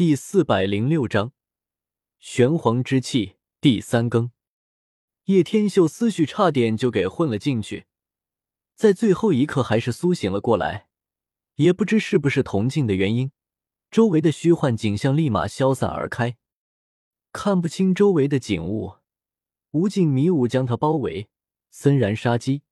[0.00, 1.34] 第四百零六章
[2.18, 4.30] 玄黄之气第三更。
[5.24, 7.84] 叶天秀思绪差点就给混了进去，
[8.74, 10.88] 在最后一刻还是苏醒了过来。
[11.56, 13.30] 也不知是不是铜镜的原因，
[13.90, 16.38] 周围的虚幻景象立马消散而开，
[17.30, 18.94] 看不清周围的景物。
[19.72, 21.28] 无尽迷雾将他包围，
[21.70, 22.62] 森然杀机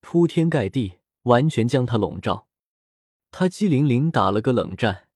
[0.00, 2.48] 铺天盖地，完全将他笼罩。
[3.30, 5.08] 他机灵灵打了个冷战。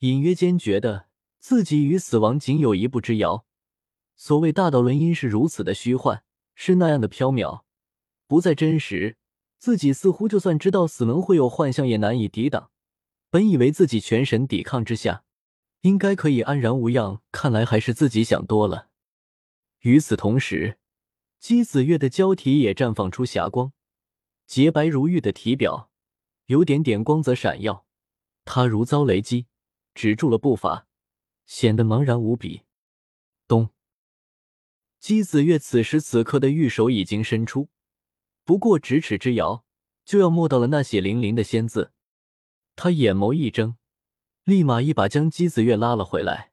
[0.00, 1.08] 隐约间觉得
[1.40, 3.44] 自己与死亡仅有一步之遥。
[4.16, 6.22] 所谓大道轮音是如此的虚幻，
[6.54, 7.62] 是那样的缥缈，
[8.26, 9.18] 不再真实。
[9.58, 12.70] 自己似乎就算知道死门会有幻象，也难以抵挡。
[13.28, 15.24] 本以为自己全神抵抗之下，
[15.82, 18.88] 应该可以安然无恙，看来还是自己想多了。
[19.80, 20.78] 与此同时，
[21.38, 23.74] 姬子月的胶体也绽放出霞光，
[24.46, 25.90] 洁白如玉的体表
[26.46, 27.84] 有点点光泽闪耀，
[28.46, 29.48] 他如遭雷击。
[29.94, 30.86] 止住了步伐，
[31.46, 32.62] 显得茫然无比。
[33.46, 33.70] 咚！
[34.98, 37.70] 姬子月此时此刻的玉手已经伸出，
[38.44, 39.64] 不过咫尺之遥，
[40.04, 41.92] 就要摸到了那血淋淋的仙字。
[42.76, 43.76] 他眼眸一睁，
[44.44, 46.52] 立马一把将姬子月拉了回来，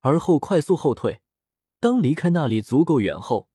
[0.00, 1.20] 而后快速后退。
[1.78, 3.48] 当离开那里足够远后，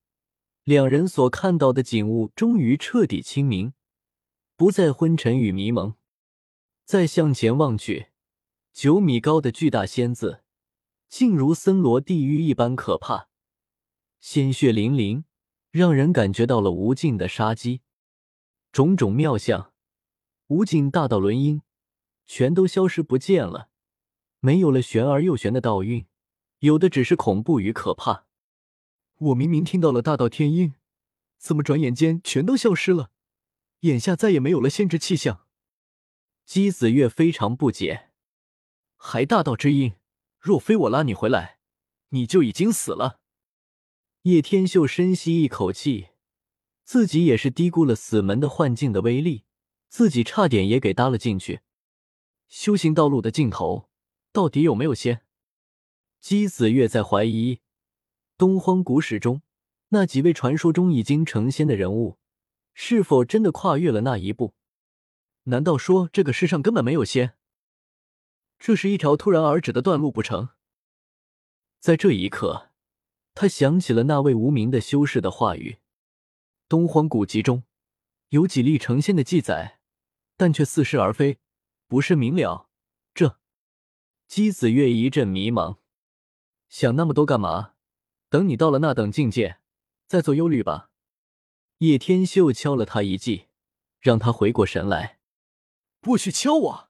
[0.64, 3.72] 两人所看到的景物终于彻底清明，
[4.56, 5.94] 不再昏沉与迷蒙。
[6.84, 8.08] 再向前望去。
[8.76, 10.42] 九米高的巨大仙字，
[11.08, 13.30] 竟如森罗地狱一般可怕，
[14.20, 15.24] 鲜血淋淋，
[15.70, 17.80] 让人感觉到了无尽的杀机。
[18.72, 19.72] 种种妙相，
[20.48, 21.62] 无尽大道轮音，
[22.26, 23.70] 全都消失不见了，
[24.40, 26.04] 没有了玄而又玄的道韵，
[26.58, 28.26] 有的只是恐怖与可怕。
[29.16, 30.74] 我明明听到了大道天音，
[31.38, 33.10] 怎么转眼间全都消失了？
[33.80, 35.46] 眼下再也没有了仙之气象。
[36.44, 38.05] 姬子月非常不解。
[38.96, 39.94] 还大道之音，
[40.38, 41.58] 若非我拉你回来，
[42.08, 43.20] 你就已经死了。
[44.22, 46.08] 叶天秀深吸一口气，
[46.82, 49.44] 自己也是低估了死门的幻境的威力，
[49.88, 51.60] 自己差点也给搭了进去。
[52.48, 53.88] 修行道路的尽头，
[54.32, 55.22] 到底有没有仙？
[56.20, 57.60] 姬子月在怀疑，
[58.36, 59.42] 东荒古史中
[59.90, 62.18] 那几位传说中已经成仙的人物，
[62.74, 64.54] 是否真的跨越了那一步？
[65.44, 67.34] 难道说这个世上根本没有仙？
[68.58, 70.50] 这是一条突然而止的断路不成？
[71.78, 72.70] 在这一刻，
[73.34, 75.78] 他想起了那位无名的修士的话语。
[76.68, 77.62] 东荒古籍中
[78.30, 79.78] 有几例成仙的记载，
[80.36, 81.38] 但却似是而非，
[81.86, 82.68] 不是明了。
[83.14, 83.38] 这
[84.26, 85.78] 姬子月一阵迷茫，
[86.68, 87.74] 想那么多干嘛？
[88.28, 89.60] 等你到了那等境界，
[90.08, 90.90] 再做忧虑吧。
[91.78, 93.46] 叶天秀敲了他一记，
[94.00, 95.20] 让他回过神来。
[96.00, 96.85] 不许敲我！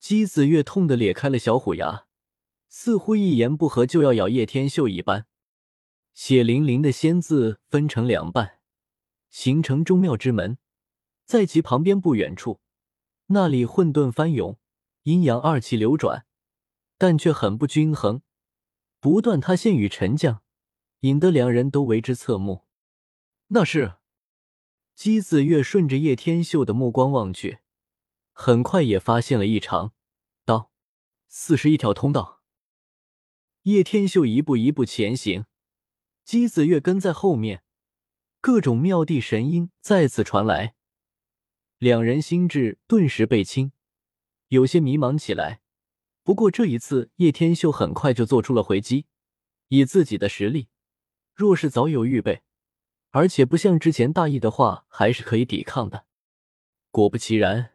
[0.00, 2.06] 姬子月痛得咧开了小虎牙，
[2.68, 5.26] 似乎一言不合就要咬叶天秀一般。
[6.14, 8.60] 血淋淋的仙字分成两半，
[9.28, 10.56] 形成中庙之门。
[11.26, 12.60] 在其旁边不远处，
[13.26, 14.58] 那里混沌翻涌，
[15.02, 16.24] 阴阳二气流转，
[16.96, 18.22] 但却很不均衡，
[19.00, 20.42] 不断塌陷与沉降，
[21.00, 22.64] 引得两人都为之侧目。
[23.48, 23.96] 那是
[24.94, 27.58] 姬子月顺着叶天秀的目光望去。
[28.32, 29.92] 很快也发现了异常，
[30.44, 30.70] 道
[31.28, 32.42] ：“四十一条通道。”
[33.64, 35.44] 叶天秀一步一步前行，
[36.24, 37.62] 姬子月跟在后面，
[38.40, 40.74] 各种妙地神音再次传来，
[41.76, 43.72] 两人心智顿时被清，
[44.48, 45.60] 有些迷茫起来。
[46.22, 49.06] 不过这一次，叶天秀很快就做出了回击，
[49.68, 50.68] 以自己的实力，
[51.34, 52.42] 若是早有预备，
[53.10, 56.06] 而且不像之前大意的话，还是可以抵抗的。
[56.90, 57.74] 果不其然。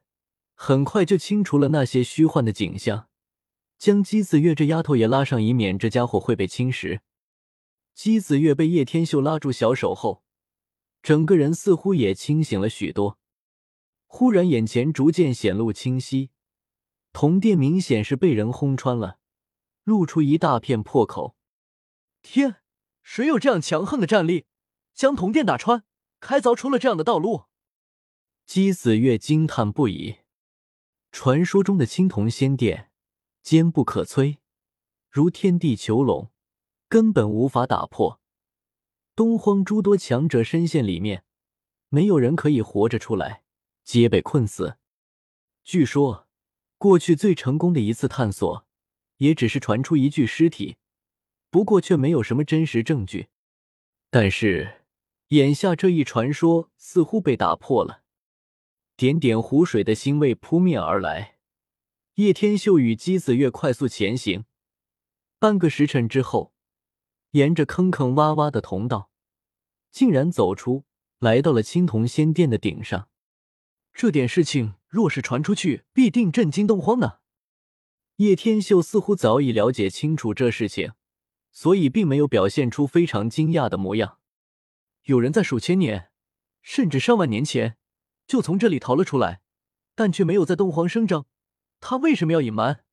[0.55, 3.09] 很快就清除了那些虚幻的景象，
[3.77, 7.01] 将姬子月这丫头也拉上，以免这家伙会被侵蚀。
[7.93, 10.23] 姬子月被叶天秀拉住小手后，
[11.03, 13.19] 整个人似乎也清醒了许多。
[14.07, 16.31] 忽然，眼前逐渐显露清晰，
[17.11, 19.19] 铜殿明显是被人轰穿了，
[19.83, 21.35] 露出一大片破口。
[22.21, 22.57] 天，
[23.03, 24.45] 谁有这样强横的战力，
[24.93, 25.83] 将铜殿打穿，
[26.19, 27.43] 开凿出了这样的道路？
[28.45, 30.17] 姬子月惊叹不已。
[31.17, 32.91] 传说中的青铜仙殿，
[33.41, 34.39] 坚不可摧，
[35.09, 36.29] 如天地囚笼，
[36.89, 38.19] 根本无法打破。
[39.15, 41.23] 东荒诸多强者深陷里面，
[41.87, 43.43] 没有人可以活着出来，
[43.85, 44.75] 皆被困死。
[45.63, 46.27] 据说，
[46.77, 48.67] 过去最成功的一次探索，
[49.19, 50.75] 也只是传出一具尸体，
[51.49, 53.29] 不过却没有什么真实证据。
[54.09, 54.81] 但是，
[55.29, 58.01] 眼下这一传说似乎被打破了。
[58.97, 61.37] 点点湖水的腥味扑面而来，
[62.13, 64.45] 叶天秀与姬子月快速前行，
[65.37, 66.53] 半个时辰之后，
[67.31, 69.09] 沿着坑坑洼洼的通道，
[69.91, 70.85] 竟然走出，
[71.19, 73.09] 来到了青铜仙殿的顶上。
[73.93, 77.19] 这点事情若是传出去，必定震惊东荒呢。
[78.17, 80.93] 叶天秀似乎早已了解清楚这事情，
[81.51, 84.19] 所以并没有表现出非常惊讶的模样。
[85.03, 86.11] 有人在数千年，
[86.61, 87.75] 甚至上万年前
[88.27, 89.41] 就从这里逃了出来，
[89.95, 91.27] 但却没有在东皇声张。
[91.79, 92.83] 他为什么要隐瞒？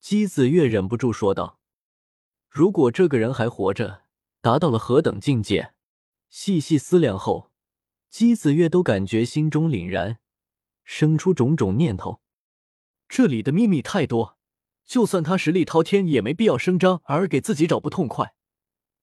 [0.00, 1.58] 姬子月忍不住说道
[2.48, 4.04] ：“如果这个人还活着，
[4.40, 5.74] 达到了何等境界？”
[6.28, 7.50] 细细思量后，
[8.10, 10.18] 姬子月都感觉心中凛然，
[10.84, 12.20] 生出种种念头。
[13.08, 14.36] 这里的秘密太多，
[14.84, 18.34] 就算他实力滔天，也没必要声张而给自己找不痛快。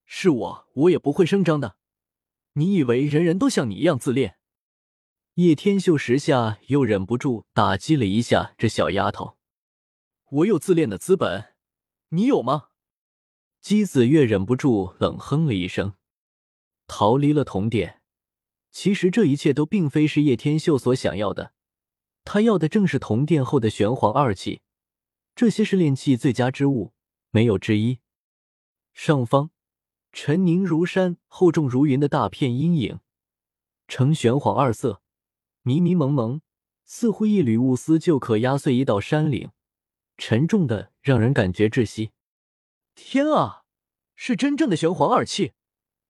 [0.06, 1.78] 是我，我也不会声张的。
[2.54, 4.38] 你以为人人都像你一样自恋？
[5.36, 9.36] 叶天秀时下又忍不住打击了一下这小丫头。
[10.30, 11.56] 我有自恋的资本，
[12.10, 12.70] 你有吗？
[13.60, 15.96] 姬子月忍不住冷哼了一声，
[16.86, 18.04] 逃离了铜殿。
[18.70, 21.54] 其实这一切都并非是叶天秀所想要的，
[22.24, 24.62] 他要的正是铜殿后的玄黄二气，
[25.34, 26.94] 这些是炼器最佳之物，
[27.32, 27.98] 没有之一。
[28.94, 29.50] 上方，
[30.12, 33.00] 沉凝如山、厚重如云的大片阴影，
[33.88, 35.02] 呈玄黄二色。
[35.66, 36.42] 迷迷蒙蒙，
[36.84, 39.52] 似乎一缕雾丝就可压碎一道山岭，
[40.18, 42.12] 沉重的让人感觉窒息。
[42.96, 43.64] 天啊，
[44.14, 45.54] 是真正的玄黄二气，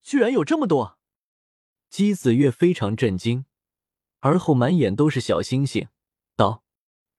[0.01, 0.97] 居然有这么多！
[1.88, 3.45] 姬子月非常震惊，
[4.21, 5.88] 而后满眼都是小星星，
[6.35, 6.63] 道：“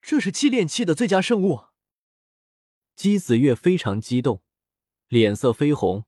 [0.03, 1.67] 这是气炼器的最佳圣物。”
[2.97, 4.43] 姬子月非常激动，
[5.07, 6.05] 脸色绯红，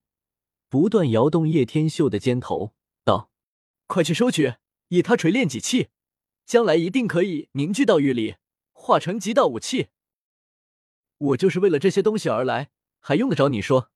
[0.68, 2.74] 不断摇动叶天秀的肩头，
[3.04, 3.30] 道
[3.86, 4.54] ：“快去收取，
[4.88, 5.90] 以他锤炼几气。”
[6.46, 8.36] 将来一定可以凝聚到玉里，
[8.72, 9.88] 化成极道武器。
[11.18, 12.70] 我就是为了这些东西而来，
[13.00, 13.90] 还用得着你说？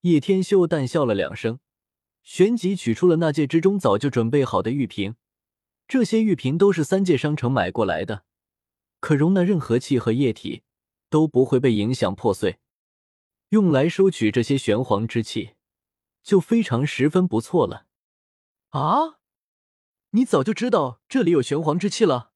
[0.00, 1.60] 叶天秀淡笑了两声，
[2.22, 5.16] 旋即取出了那戒之中早就准备好的玉瓶。
[5.86, 8.24] 这些玉瓶都是三界商城买过来的，
[9.00, 10.62] 可容纳任何气和液体，
[11.10, 12.58] 都不会被影响破碎。
[13.50, 15.54] 用来收取这些玄黄之气，
[16.22, 17.86] 就非常十分不错了。
[18.70, 19.17] 啊！
[20.12, 22.32] 你早就知道这里有玄黄之气了，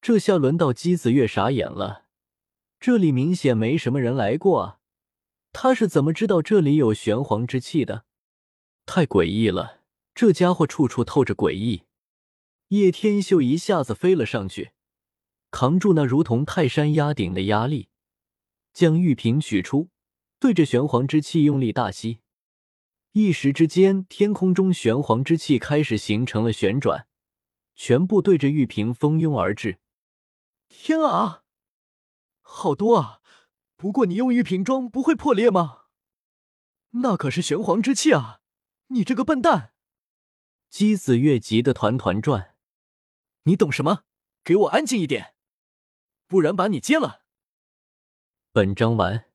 [0.00, 2.04] 这下轮到姬子月傻眼了。
[2.78, 4.78] 这里明显没什么人来过啊，
[5.52, 8.04] 他是怎么知道这里有玄黄之气的？
[8.84, 9.80] 太诡异了，
[10.14, 11.82] 这家伙处处透着诡异。
[12.68, 14.70] 叶天秀一下子飞了上去，
[15.50, 17.88] 扛住那如同泰山压顶的压力，
[18.72, 19.88] 将玉瓶取出，
[20.38, 22.20] 对着玄黄之气用力大吸。
[23.16, 27.08] 一时之间，天空中玄黄之气开始形成了旋转，
[27.74, 29.78] 全部对着玉瓶蜂拥而至。
[30.68, 31.42] 天啊，
[32.42, 33.22] 好多啊！
[33.74, 35.84] 不过你用玉瓶装不会破裂吗？
[36.90, 38.40] 那可是玄黄之气啊！
[38.88, 39.72] 你这个笨蛋！
[40.68, 42.54] 姬子月急得团团转。
[43.44, 44.02] 你懂什么？
[44.44, 45.34] 给我安静一点，
[46.26, 47.22] 不然把你接了。
[48.52, 49.30] 本章完。